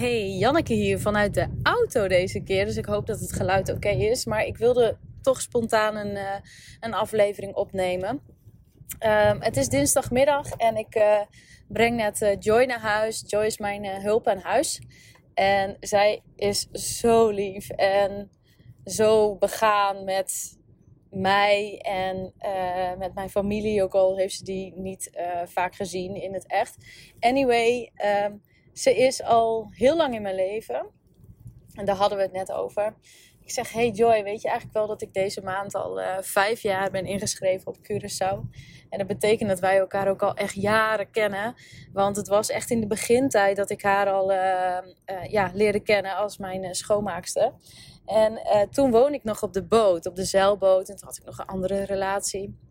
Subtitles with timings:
[0.00, 2.64] Hey, Janneke hier vanuit de auto deze keer.
[2.64, 4.24] Dus ik hoop dat het geluid oké is.
[4.24, 6.34] Maar ik wilde toch spontaan een, uh,
[6.80, 8.08] een aflevering opnemen.
[8.08, 11.20] Um, het is dinsdagmiddag en ik uh,
[11.68, 13.24] breng net uh, Joy naar huis.
[13.26, 14.80] Joy is mijn hulp aan huis.
[15.34, 18.30] En zij is zo lief en
[18.84, 20.58] zo begaan met
[21.10, 22.32] mij en
[22.98, 23.82] met mijn familie.
[23.82, 25.10] Ook al heeft ze die niet
[25.44, 26.76] vaak gezien in het echt.
[27.18, 27.92] Anyway,
[28.24, 28.42] um,
[28.80, 30.86] ze is al heel lang in mijn leven.
[31.74, 32.94] En daar hadden we het net over.
[33.40, 36.60] Ik zeg, hey Joy, weet je eigenlijk wel dat ik deze maand al uh, vijf
[36.60, 38.50] jaar ben ingeschreven op Curaçao?
[38.88, 41.54] En dat betekent dat wij elkaar ook al echt jaren kennen.
[41.92, 44.38] Want het was echt in de begintijd dat ik haar al uh,
[45.06, 47.52] uh, ja, leerde kennen als mijn schoonmaakster.
[48.06, 48.40] En
[48.70, 50.88] toen woonde ik nog op de boot, op de zeilboot.
[50.88, 52.69] En toen had ik nog een andere relatie.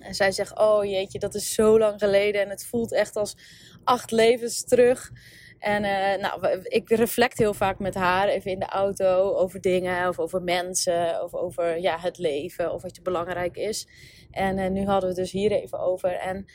[0.00, 2.42] En zij zegt, oh jeetje, dat is zo lang geleden.
[2.42, 3.36] En het voelt echt als
[3.84, 5.10] acht levens terug.
[5.58, 10.08] En uh, nou, ik reflect heel vaak met haar even in de auto over dingen
[10.08, 13.88] of over mensen of over ja, het leven of wat je belangrijk is.
[14.30, 16.12] En uh, nu hadden we het dus hier even over.
[16.12, 16.46] En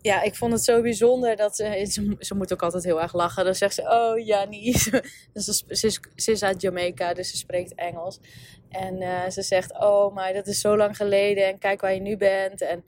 [0.00, 3.44] ja, ik vond het zo bijzonder dat ze, ze, moet ook altijd heel erg lachen.
[3.44, 4.72] Dan zegt ze, oh Jani,
[5.32, 8.20] dus ze, ze, is, uit Jamaica, dus ze spreekt Engels.
[8.68, 12.00] En uh, ze zegt, oh maar dat is zo lang geleden en kijk waar je
[12.00, 12.60] nu bent.
[12.60, 12.84] En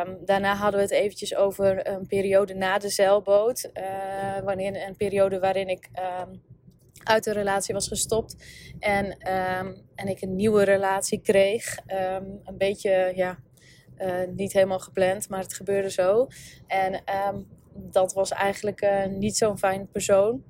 [0.00, 3.70] Um, daarna hadden we het eventjes over een periode na de zeilboot.
[3.74, 5.88] Uh, wanneer, een periode waarin ik
[6.22, 6.42] um,
[7.04, 8.36] uit de relatie was gestopt.
[8.78, 11.78] En, um, en ik een nieuwe relatie kreeg.
[12.44, 13.38] een beetje, ja,
[14.34, 16.26] niet helemaal gepland, maar het gebeurde zo.
[16.66, 17.02] En
[17.74, 20.44] dat was eigenlijk uh, niet zo'n fijne persoon.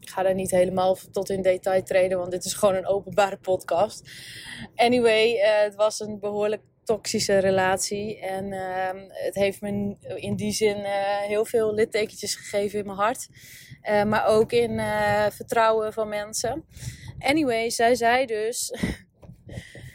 [0.00, 3.36] Ik ga daar niet helemaal tot in detail treden, want dit is gewoon een openbare
[3.36, 4.10] podcast.
[4.74, 8.18] Anyway, uh, het was een behoorlijk toxische relatie.
[8.18, 10.76] En uh, het heeft me in die zin
[11.26, 13.28] heel veel littekentjes gegeven in mijn hart.
[14.06, 14.80] Maar ook in
[15.30, 16.64] vertrouwen van mensen.
[17.18, 18.70] Anyway, zij zei dus.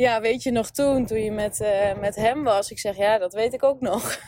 [0.00, 1.64] ja, weet je nog toen, toen je met,
[2.00, 2.70] met hem was?
[2.70, 4.18] Ik zeg, ja, dat weet ik ook nog.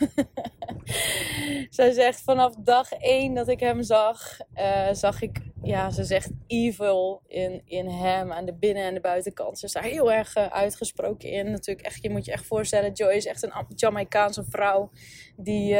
[1.69, 4.37] zij zegt, vanaf dag één dat ik hem zag,
[4.91, 9.59] zag ik ja, ze zegt evil in, in hem aan de binnen- en de buitenkant.
[9.59, 11.51] Ze is daar heel erg uh, uitgesproken in.
[11.51, 14.89] Natuurlijk, echt, je moet je echt voorstellen, Joy is echt een Jamaicaanse vrouw
[15.35, 15.75] die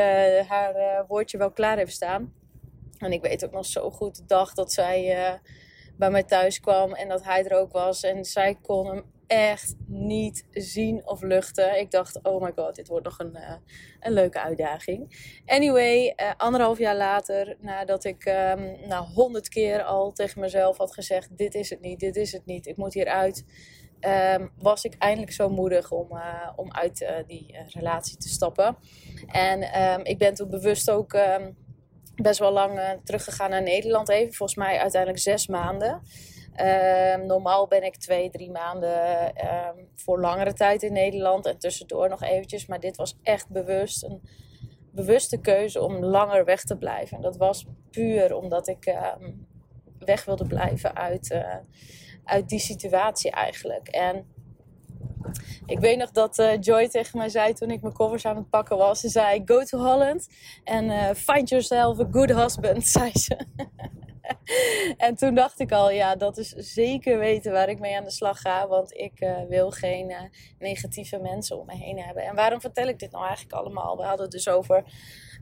[0.47, 2.33] haar woordje wel klaar heeft staan.
[2.97, 5.39] En ik weet ook nog zo goed de dag dat zij
[5.97, 8.03] bij mij thuis kwam en dat hij er ook was.
[8.03, 11.79] En zij kon hem echt niet zien of luchten.
[11.79, 13.55] Ik dacht, oh my god, dit wordt nog een, uh,
[13.99, 15.31] een leuke uitdaging.
[15.45, 20.93] Anyway, uh, anderhalf jaar later, nadat ik um, nou honderd keer al tegen mezelf had
[20.93, 23.45] gezegd: dit is het niet, dit is het niet, ik moet hieruit.
[24.35, 28.77] Um, was ik eindelijk zo moedig om, uh, om uit die relatie te stappen.
[29.27, 31.13] En um, ik ben toen bewust ook
[32.15, 34.33] best wel lang teruggegaan naar Nederland even.
[34.33, 36.01] Volgens mij uiteindelijk zes maanden.
[36.61, 42.09] Um, normaal ben ik twee, drie maanden um, voor langere tijd in Nederland en tussendoor
[42.09, 42.65] nog eventjes.
[42.65, 44.21] Maar dit was echt bewust een
[44.91, 47.17] bewuste keuze om langer weg te blijven.
[47.17, 48.85] En dat was puur omdat ik
[49.19, 49.47] um,
[49.99, 51.55] weg wilde blijven uit, uh,
[52.23, 53.87] uit die situatie eigenlijk.
[53.87, 54.25] En
[55.65, 58.49] ik weet nog dat uh, Joy tegen mij zei toen ik mijn koffers aan het
[58.49, 58.99] pakken was.
[58.99, 60.27] Ze zei, go to Holland
[60.63, 63.45] and uh, find yourself a good husband, zei ze.
[64.97, 68.11] en toen dacht ik al, ja, dat is zeker weten waar ik mee aan de
[68.11, 68.67] slag ga.
[68.67, 70.13] Want ik uh, wil geen
[70.59, 72.23] negatieve mensen om me heen hebben.
[72.23, 73.97] En waarom vertel ik dit nou eigenlijk allemaal?
[73.97, 74.83] We hadden het dus over.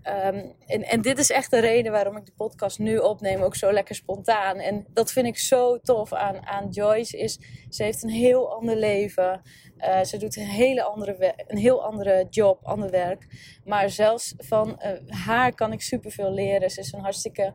[0.04, 3.56] Um, en, en dit is echt de reden waarom ik de podcast nu opneem, ook
[3.56, 4.58] zo lekker spontaan.
[4.58, 7.18] En dat vind ik zo tof aan, aan Joyce.
[7.18, 7.40] Is,
[7.70, 9.42] ze heeft een heel ander leven.
[9.78, 13.28] Uh, ze doet een hele andere, een heel andere job, ander werk.
[13.66, 16.70] Maar zelfs van haar kan ik superveel leren.
[16.70, 17.54] Ze is een hartstikke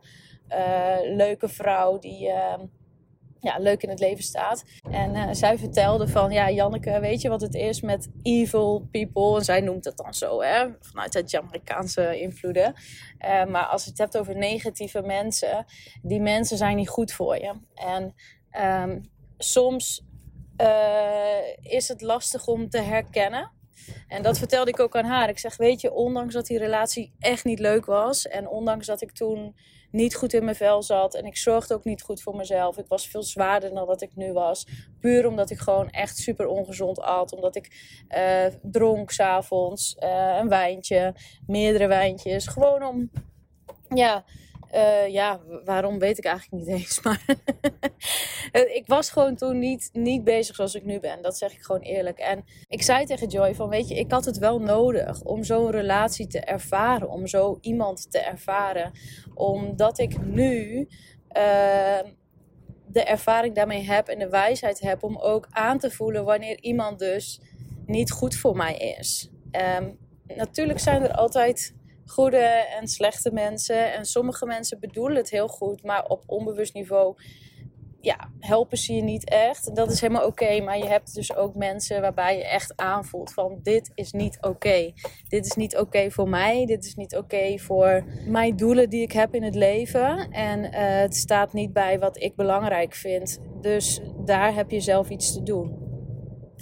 [0.49, 2.55] uh, leuke vrouw die uh,
[3.41, 4.65] ja, leuk in het leven staat.
[4.91, 9.37] En uh, zij vertelde van, ja Janneke, weet je wat het is met evil people?
[9.37, 12.75] En zij noemt het dan zo, hè, vanuit het Jamaicaanse invloeden.
[13.49, 15.65] maar als je het hebt over negatieve mensen,
[16.03, 17.55] die mensen zijn niet goed voor je.
[17.75, 18.15] En
[18.83, 20.05] um, soms
[21.61, 23.56] is het lastig om te herkennen.
[24.09, 25.29] En dat vertelde ik ook aan haar.
[25.29, 28.27] Ik zeg, weet je, ondanks dat die relatie echt niet leuk was.
[28.27, 29.55] En ondanks dat ik toen
[29.91, 31.15] niet goed in mijn vel zat.
[31.15, 32.79] En ik zorgde ook niet goed voor mezelf.
[32.79, 34.67] Ik was veel zwaarder dan dat ik nu was.
[35.01, 37.33] Puur omdat ik gewoon echt super ongezond at.
[37.33, 41.15] Omdat ik uh, dronk s'avonds uh, een wijntje,
[41.47, 42.47] meerdere wijntjes.
[42.47, 43.11] Gewoon om,
[43.89, 44.25] ja,
[44.75, 47.03] uh, ja, waarom weet ik eigenlijk niet eens.
[47.03, 47.25] Maar
[48.81, 51.23] ik was gewoon toen niet, niet bezig zoals ik nu ben.
[51.23, 52.19] Dat zeg ik gewoon eerlijk.
[52.19, 55.71] En ik zei tegen Joy van, weet je, ik had het wel nodig om zo'n
[55.71, 57.09] relatie te ervaren.
[57.09, 58.93] Om zo iemand te ervaren.
[59.35, 60.89] Omdat ik nu...
[61.37, 61.99] Uh,
[62.89, 66.99] de ervaring daarmee heb en de wijsheid heb om ook aan te voelen wanneer iemand
[66.99, 67.41] dus
[67.87, 69.31] niet goed voor mij is.
[69.79, 69.99] Um,
[70.37, 71.75] natuurlijk zijn er altijd
[72.07, 73.93] goede en slechte mensen.
[73.93, 77.17] En sommige mensen bedoelen het heel goed, maar op onbewust niveau
[78.07, 79.77] ja, helpen ze je niet echt.
[79.77, 80.61] Dat is helemaal oké.
[80.61, 84.93] maar je hebt dus ook mensen waarbij je echt aanvoelt van dit is niet oké.
[85.29, 86.67] Dit is niet oké voor mij.
[86.67, 90.31] Dit is niet oké voor mijn doelen die ik heb in het leven.
[90.31, 93.41] En uh, het staat niet bij wat ik belangrijk vind.
[93.61, 95.86] Dus daar heb je zelf iets te doen.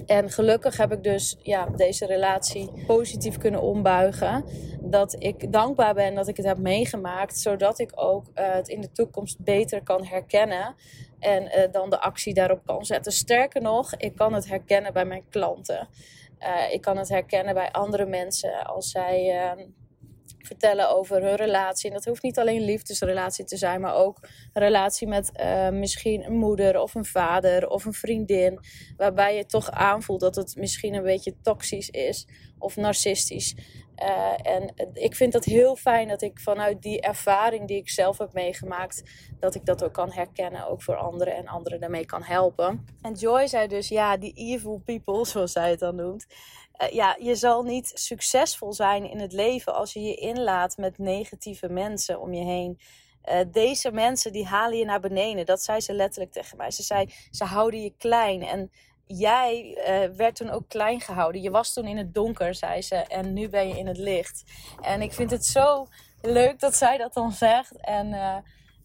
[0.06, 4.44] En gelukkig heb ik dus ja, deze relatie positief kunnen ombuigen.
[4.80, 8.80] Dat ik dankbaar ben dat ik het heb meegemaakt, zodat ik ook uh, het in
[8.80, 10.74] de toekomst beter kan herkennen
[11.18, 13.12] en uh, dan de actie daarop kan zetten.
[13.12, 15.88] Sterker nog, ik kan het herkennen bij mijn klanten.
[16.40, 19.54] Uh, ik kan het herkennen bij andere mensen als zij
[20.46, 21.88] vertellen over hun relatie.
[21.88, 24.18] En dat hoeft niet alleen een liefdesrelatie te zijn, maar ook
[24.52, 28.58] een relatie met uh, misschien een moeder of een vader of een vriendin.
[28.96, 32.26] Waarbij je toch aanvoelt dat het misschien een beetje toxisch is
[32.58, 33.54] of narcistisch.
[34.02, 38.18] Uh, en ik vind dat heel fijn dat ik vanuit die ervaring die ik zelf
[38.18, 39.02] heb meegemaakt,
[39.40, 42.84] dat ik dat ook kan herkennen, ook voor anderen en anderen daarmee kan helpen.
[43.02, 46.26] En Joy zei dus, ja, die evil people, zoals zij het dan noemt.
[46.78, 50.98] Uh, ja, je zal niet succesvol zijn in het leven als je je inlaat met
[50.98, 52.78] negatieve mensen om je heen.
[53.28, 55.46] Uh, deze mensen die halen je naar beneden.
[55.46, 56.70] Dat zei ze letterlijk tegen mij.
[56.70, 58.42] Ze zei, ze houden je klein.
[58.42, 58.70] En
[59.06, 61.42] jij uh, werd toen ook klein gehouden.
[61.42, 62.96] Je was toen in het donker, zei ze.
[62.96, 64.42] En nu ben je in het licht.
[64.80, 65.86] En ik vind het zo
[66.22, 67.76] leuk dat zij dat dan zegt.
[67.80, 68.14] En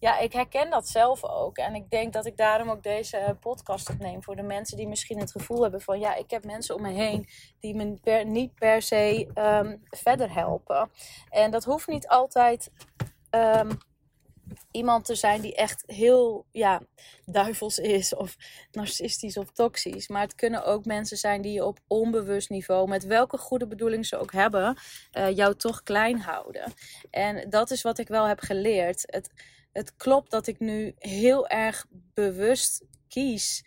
[0.00, 1.56] ja, ik herken dat zelf ook.
[1.56, 4.22] En ik denk dat ik daarom ook deze podcast opneem.
[4.22, 6.00] Voor de mensen die misschien het gevoel hebben van...
[6.00, 7.28] Ja, ik heb mensen om me heen
[7.60, 10.90] die me niet per se um, verder helpen.
[11.28, 12.70] En dat hoeft niet altijd...
[13.30, 13.78] Um,
[14.70, 16.82] iemand te zijn die echt heel ja,
[17.24, 18.36] duivels is of
[18.72, 20.08] narcistisch of toxisch.
[20.08, 24.06] Maar het kunnen ook mensen zijn die je op onbewust niveau, met welke goede bedoeling
[24.06, 24.78] ze ook hebben,
[25.12, 26.72] uh, jou toch klein houden.
[27.10, 29.04] En dat is wat ik wel heb geleerd.
[29.06, 29.30] Het,
[29.72, 33.64] het klopt dat ik nu heel erg bewust kies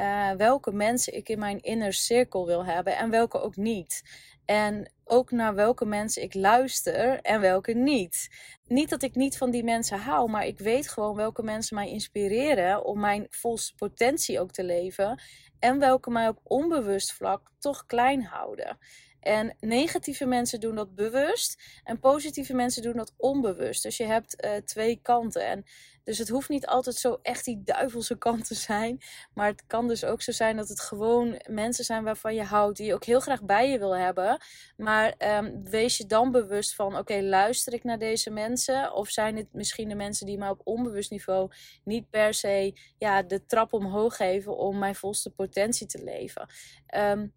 [0.00, 4.02] uh, welke mensen ik in mijn inner cirkel wil hebben en welke ook niet.
[4.44, 8.28] En ook naar welke mensen ik luister en welke niet.
[8.64, 11.90] Niet dat ik niet van die mensen hou, maar ik weet gewoon welke mensen mij
[11.90, 15.22] inspireren om mijn volste potentie ook te leven.
[15.58, 18.78] En welke mij op onbewust vlak toch klein houden.
[19.26, 23.82] En negatieve mensen doen dat bewust en positieve mensen doen dat onbewust.
[23.82, 25.46] Dus je hebt uh, twee kanten.
[25.46, 25.64] En
[26.04, 29.00] dus het hoeft niet altijd zo echt die duivelse kant te zijn.
[29.34, 32.76] Maar het kan dus ook zo zijn dat het gewoon mensen zijn waarvan je houdt.
[32.76, 34.40] Die je ook heel graag bij je wil hebben.
[34.76, 38.92] Maar um, wees je dan bewust van: oké, luister ik naar deze mensen?
[38.92, 41.50] Of zijn het misschien de mensen die mij op onbewust niveau
[41.84, 46.48] niet per se ja, de trap omhoog geven om mijn volste potentie te leven?
[46.96, 47.32] Um,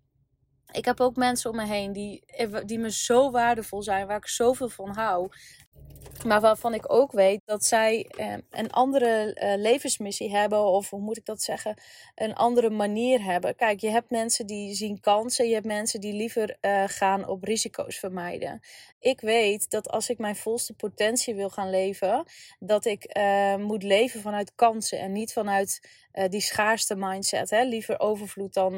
[0.71, 2.23] ik heb ook mensen om me heen die,
[2.65, 5.29] die me zo waardevol zijn, waar ik zoveel van hou.
[6.25, 10.99] Maar waarvan ik ook weet dat zij eh, een andere eh, levensmissie hebben, of hoe
[10.99, 11.81] moet ik dat zeggen,
[12.15, 13.55] een andere manier hebben.
[13.55, 17.43] Kijk, je hebt mensen die zien kansen, je hebt mensen die liever uh, gaan op
[17.43, 18.61] risico's vermijden.
[18.99, 22.25] Ik weet dat als ik mijn volste potentie wil gaan leven,
[22.59, 25.81] dat ik uh, moet leven vanuit kansen en niet vanuit
[26.29, 27.51] die schaarste mindset.
[27.51, 28.75] Liever overvloed dan,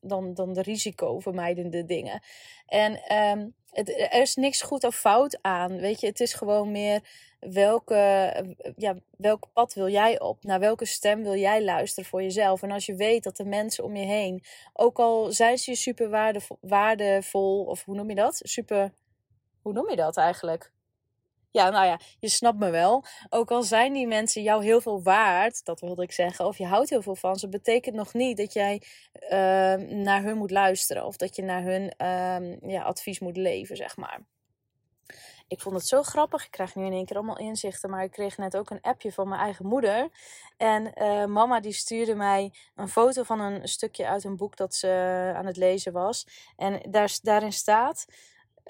[0.00, 2.22] dan, dan de dingen.
[2.66, 5.76] En um, er is niks goed of fout aan.
[5.76, 7.00] Weet je, het is gewoon meer
[7.40, 7.86] welke,
[8.76, 10.42] ja, welk pad wil jij op?
[10.42, 12.62] Naar welke stem wil jij luisteren voor jezelf?
[12.62, 15.76] En als je weet dat de mensen om je heen, ook al zijn ze je
[15.76, 18.40] super waardevol of hoe noem je dat?
[18.42, 18.92] Super,
[19.62, 20.72] hoe noem je dat eigenlijk?
[21.52, 23.04] Ja, nou ja, je snapt me wel.
[23.28, 26.66] Ook al zijn die mensen jou heel veel waard, dat wilde ik zeggen, of je
[26.66, 28.82] houdt heel veel van ze, betekent nog niet dat jij
[29.22, 29.30] uh,
[29.88, 33.96] naar hun moet luisteren of dat je naar hun uh, ja, advies moet leven, zeg
[33.96, 34.20] maar.
[35.50, 36.44] Ik vond het zo grappig.
[36.44, 37.90] Ik krijg nu in één keer allemaal inzichten.
[37.90, 40.08] Maar ik kreeg net ook een appje van mijn eigen moeder.
[40.56, 44.74] En uh, mama die stuurde mij een foto van een stukje uit een boek dat
[44.74, 46.26] ze aan het lezen was.
[46.56, 48.06] En daar, daarin staat: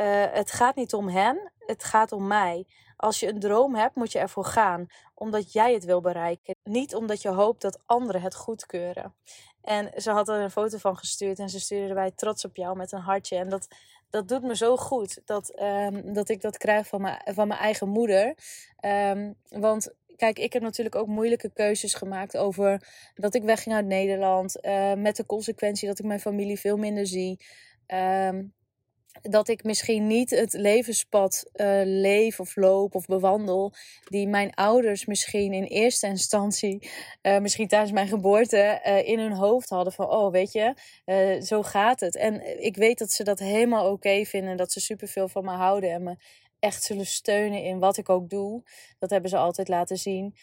[0.00, 2.66] uh, Het gaat niet om hen, het gaat om mij.
[2.97, 6.54] Als je een droom hebt, moet je ervoor gaan, omdat jij het wil bereiken.
[6.62, 9.14] Niet omdat je hoopt dat anderen het goedkeuren.
[9.62, 12.76] En ze had er een foto van gestuurd en ze stuurde erbij trots op jou
[12.76, 13.37] met een hartje.
[13.37, 13.69] En dat,
[14.11, 17.61] dat doet me zo goed dat, um, dat ik dat krijg van mijn, van mijn
[17.61, 18.35] eigen moeder.
[18.85, 23.87] Um, want kijk, ik heb natuurlijk ook moeilijke keuzes gemaakt over dat ik wegging uit
[23.87, 24.64] Nederland.
[24.64, 27.45] Uh, met de consequentie dat ik mijn familie veel minder zie.
[27.87, 28.42] Ehm,
[29.23, 33.73] dat ik misschien niet het levenspad uh, leef of loop of bewandel
[34.05, 36.90] die mijn ouders misschien in eerste instantie,
[37.23, 40.75] uh, misschien tijdens mijn geboorte, uh, in hun hoofd hadden van, oh weet je,
[41.43, 42.17] zo gaat het.
[42.17, 45.90] En ik weet dat ze dat helemaal oké vinden, dat ze superveel van me houden
[45.90, 46.17] en me
[46.59, 48.62] echt zullen steunen in wat ik ook doe.
[48.99, 50.35] Dat hebben ze altijd laten zien.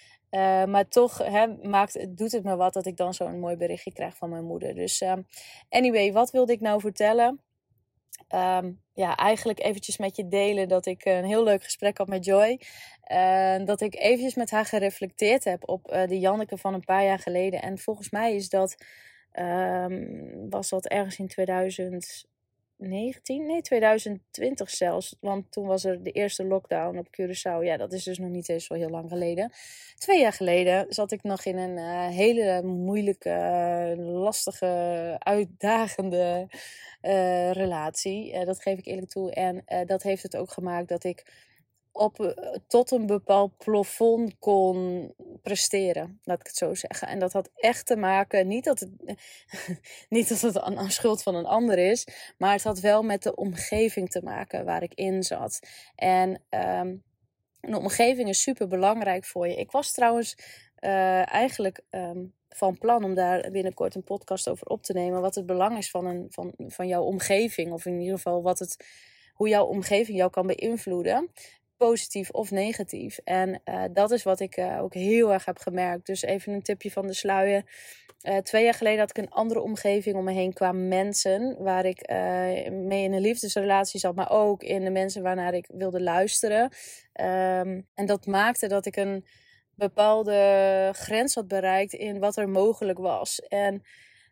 [0.65, 1.29] maar toch
[1.61, 4.75] maakt, doet het me wat dat ik dan zo'n mooi berichtje krijg van mijn moeder.
[4.75, 5.03] Dus
[5.69, 7.46] anyway, wat wilde ik nou vertellen?
[8.35, 12.25] Um, ja, eigenlijk eventjes met je delen dat ik een heel leuk gesprek had met
[12.25, 12.59] Joy.
[13.11, 17.03] Uh, dat ik eventjes met haar gereflecteerd heb op uh, de Janneke van een paar
[17.03, 17.61] jaar geleden.
[17.61, 18.75] En volgens mij is dat,
[19.39, 22.25] um, was dat ergens in 2000,
[22.77, 23.45] 19?
[23.45, 25.15] Nee, 2020 zelfs.
[25.19, 27.63] Want toen was er de eerste lockdown op Curaçao.
[27.63, 29.51] Ja, dat is dus nog niet eens zo heel lang geleden.
[29.97, 36.47] Twee jaar geleden zat ik nog in een uh, hele moeilijke, lastige, uitdagende
[37.01, 38.45] uh, relatie.
[38.45, 39.31] Dat geef ik eerlijk toe.
[39.31, 41.46] En dat heeft het ook gemaakt dat ik
[41.97, 47.07] op, eh, tot een bepaald plafond kon presteren, laat ik het zo zeggen.
[47.07, 48.89] En dat had echt te maken, niet dat het,
[50.09, 53.35] niet dat het een schuld van een ander is, maar het had wel met de
[53.35, 55.59] omgeving te maken waar ik in zat.
[55.95, 57.03] En um,
[57.61, 59.55] een omgeving is super belangrijk voor je.
[59.55, 60.37] Ik was trouwens
[60.79, 65.21] uh, eigenlijk um, van plan om daar binnenkort een podcast over op te nemen.
[65.21, 67.71] Wat het belang is van, een, van, van jouw omgeving.
[67.71, 68.85] Of in ieder geval wat het,
[69.33, 71.31] hoe jouw omgeving jou kan beïnvloeden
[71.77, 73.17] positief of negatief.
[73.23, 76.05] En uh, dat is wat ik uh, ook heel erg heb gemerkt.
[76.05, 77.63] Dus even een tipje van de sluier.
[78.21, 81.55] Uh, twee jaar geleden had ik een andere omgeving om me heen qua mensen.
[81.59, 82.09] Waar ik
[82.71, 86.61] mee in een liefdesrelatie zat, maar ook in de mensen waarnaar ik wilde luisteren.
[86.63, 89.25] Um, en dat maakte dat ik een
[89.73, 93.39] bepaalde grens had bereikt in wat er mogelijk was.
[93.39, 93.81] En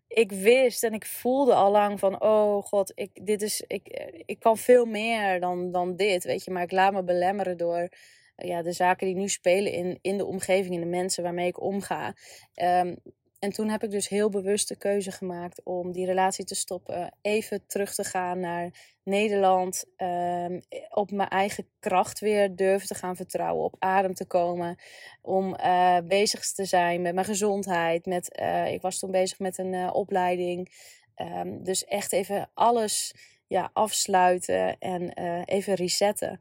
[0.07, 4.39] ik wist en ik voelde al lang van, oh god, ik, dit is, ik, ik
[4.39, 6.51] kan veel meer dan, dan dit, weet je.
[6.51, 7.89] Maar ik laat me belemmeren door
[8.35, 11.61] ja, de zaken die nu spelen in, in de omgeving, in de mensen waarmee ik
[11.61, 12.15] omga.
[12.55, 12.97] Um,
[13.45, 17.13] en toen heb ik dus heel bewust de keuze gemaakt om die relatie te stoppen.
[17.21, 18.69] Even terug te gaan naar
[19.03, 19.85] Nederland.
[19.97, 23.65] Um, op mijn eigen kracht weer durven te gaan vertrouwen.
[23.65, 24.77] Op adem te komen.
[25.21, 28.05] Om uh, bezig te zijn met mijn gezondheid.
[28.05, 30.73] Met, uh, ik was toen bezig met een uh, opleiding.
[31.15, 33.13] Um, dus echt even alles
[33.47, 36.37] ja, afsluiten en even resetten.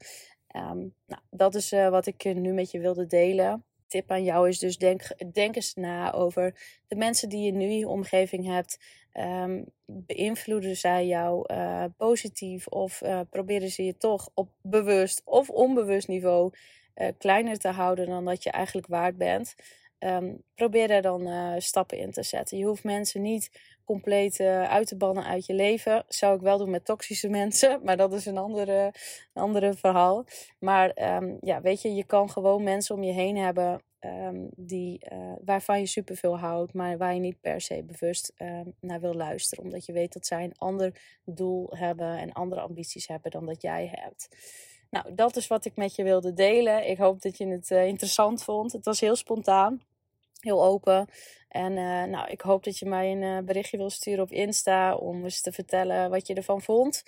[0.57, 4.59] Um, nou, dat is wat ik nu met je wilde delen tip aan jou is
[4.59, 6.55] dus denk, denk eens na over
[6.89, 8.79] de mensen die je nu in je omgeving hebt.
[9.13, 15.51] Um, beïnvloeden zij jou uh, positief of uh, proberen ze je toch op bewust of
[15.51, 16.53] onbewust niveau
[16.97, 19.55] uh, kleiner te houden dan dat je eigenlijk waard bent?
[20.05, 21.29] Um, probeer daar dan
[21.63, 22.59] stappen in te zetten.
[22.59, 23.51] Je hoeft mensen niet
[23.85, 26.05] compleet uit te bannen uit je leven.
[26.09, 28.93] Zou ik wel doen met toxische mensen, maar dat is een andere,
[29.33, 30.25] een andere verhaal.
[30.59, 35.07] Maar um, ja, weet je, je kan gewoon mensen om je heen hebben um, die,
[35.13, 38.33] uh, waarvan je superveel houdt, maar waar je niet per se bewust
[38.81, 39.65] naar wil luisteren.
[39.65, 43.63] Omdat je weet dat zij een ander doel hebben en andere ambities hebben dan dat
[43.63, 44.29] jij hebt.
[44.91, 46.89] Nou, dat is wat ik met je wilde delen.
[46.91, 48.73] Ik hoop dat je het interessant vond.
[48.73, 49.81] Het was heel spontaan,
[50.45, 51.09] heel open.
[51.49, 55.25] En uh, nou, ik hoop dat je mij een berichtje wil sturen op Insta om
[55.25, 57.03] eens te vertellen wat je ervan vond.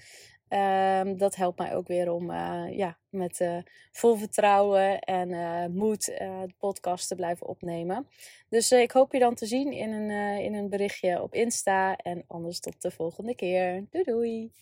[0.49, 3.45] Um, dat helpt mij ook weer om uh, ja, met
[3.93, 5.29] vol vertrouwen en
[5.73, 8.09] moed de podcast te blijven opnemen.
[8.49, 11.97] Dus ik hoop je dan te zien in een, in een berichtje op Insta.
[11.97, 13.85] En anders tot de volgende keer.
[13.91, 14.53] Doei doei!